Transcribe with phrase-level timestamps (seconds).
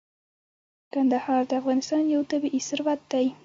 [0.93, 3.25] کندهار د افغانستان یو طبعي ثروت دی.